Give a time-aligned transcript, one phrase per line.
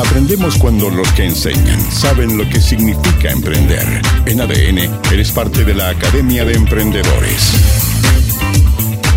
[0.00, 3.84] Aprendemos cuando los que enseñan saben lo que significa emprender.
[4.24, 4.78] En ADN,
[5.12, 7.52] eres parte de la Academia de Emprendedores.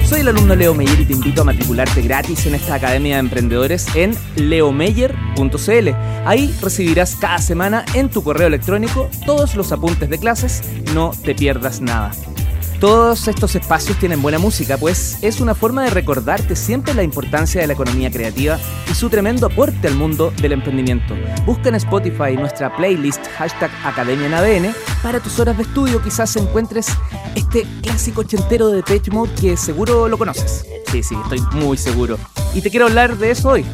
[0.09, 3.21] Soy el alumno Leo Meyer y te invito a matricularte gratis en esta Academia de
[3.21, 5.89] Emprendedores en leomeyer.cl.
[6.25, 10.63] Ahí recibirás cada semana en tu correo electrónico todos los apuntes de clases,
[10.93, 12.11] no te pierdas nada.
[12.79, 17.61] Todos estos espacios tienen buena música, pues es una forma de recordarte siempre la importancia
[17.61, 18.59] de la economía creativa
[18.89, 21.15] y su tremendo aporte al mundo del emprendimiento.
[21.45, 26.01] Busca en Spotify nuestra playlist hashtag Academia en ADN para tus horas de estudio.
[26.01, 26.87] Quizás encuentres
[27.35, 30.65] este clásico ochentero de Page que seguro lo conoces.
[30.91, 32.17] Sí, sí, estoy muy seguro.
[32.53, 33.65] Y te quiero hablar de eso hoy.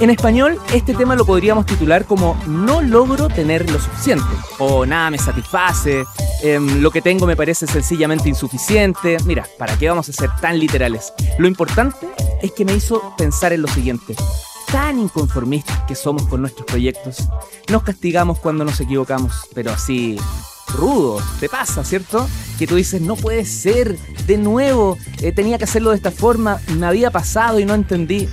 [0.00, 4.26] En español, este tema lo podríamos titular como No logro tener lo suficiente,
[4.58, 6.04] o Nada me satisface,
[6.42, 9.16] em, lo que tengo me parece sencillamente insuficiente.
[9.24, 11.12] Mira, ¿para qué vamos a ser tan literales?
[11.38, 12.08] Lo importante
[12.42, 14.16] es que me hizo pensar en lo siguiente.
[14.72, 17.28] Tan inconformistas que somos con nuestros proyectos.
[17.68, 20.18] Nos castigamos cuando nos equivocamos, pero así
[20.76, 21.22] rudo.
[21.38, 22.26] Te pasa, ¿cierto?
[22.58, 26.60] Que tú dices, no puede ser, de nuevo, eh, tenía que hacerlo de esta forma,
[26.76, 28.28] me había pasado y no entendí.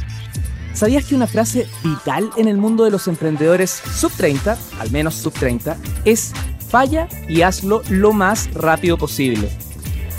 [0.73, 5.15] ¿Sabías que una frase vital en el mundo de los emprendedores sub 30, al menos
[5.15, 6.33] sub 30, es
[6.69, 9.49] falla y hazlo lo más rápido posible?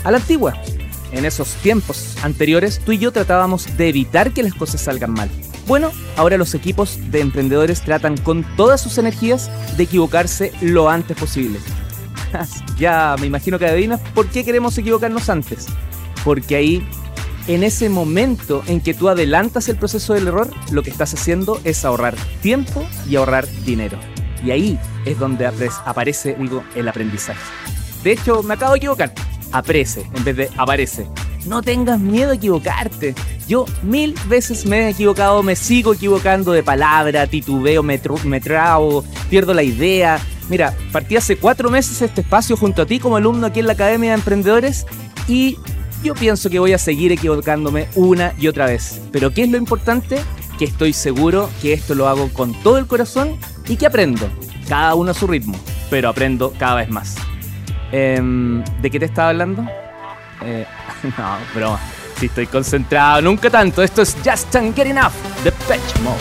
[0.03, 0.53] A la antigua,
[1.11, 5.29] en esos tiempos anteriores, tú y yo tratábamos de evitar que las cosas salgan mal.
[5.65, 11.17] Bueno, ahora los equipos de emprendedores tratan con todas sus energías de equivocarse lo antes
[11.17, 11.59] posible.
[12.77, 15.67] ya me imagino que adivinas por qué queremos equivocarnos antes.
[16.23, 16.87] Porque ahí
[17.47, 21.59] en ese momento en que tú adelantas el proceso del error, lo que estás haciendo
[21.63, 23.97] es ahorrar tiempo y ahorrar dinero.
[24.43, 25.47] Y ahí es donde
[25.85, 27.39] aparece, digo, el aprendizaje.
[28.03, 29.13] De hecho, me acabo de equivocar.
[29.51, 31.07] Aprece en vez de aparece.
[31.45, 33.13] No tengas miedo a equivocarte.
[33.47, 39.03] Yo mil veces me he equivocado, me sigo equivocando de palabra, titubeo, me, me trago,
[39.29, 40.19] pierdo la idea.
[40.49, 43.73] Mira, partí hace cuatro meses este espacio junto a ti como alumno aquí en la
[43.73, 44.85] Academia de Emprendedores
[45.27, 45.57] y
[46.03, 49.01] yo pienso que voy a seguir equivocándome una y otra vez.
[49.11, 50.19] Pero ¿qué es lo importante?
[50.59, 53.37] Que estoy seguro que esto lo hago con todo el corazón
[53.67, 54.29] y que aprendo.
[54.67, 55.55] Cada uno a su ritmo,
[55.89, 57.15] pero aprendo cada vez más.
[57.91, 59.65] Em, ¿De qué te estaba hablando?
[60.43, 60.65] Eh,
[61.17, 61.79] no, broma.
[62.19, 63.81] Si estoy concentrado, nunca tanto.
[63.81, 66.19] Esto es Just Can't Get Enough de Patch Mode.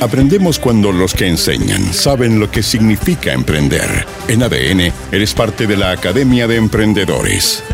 [0.00, 4.06] Aprendemos cuando los que enseñan saben lo que significa emprender.
[4.28, 7.64] En ADN, eres parte de la Academia de Emprendedores.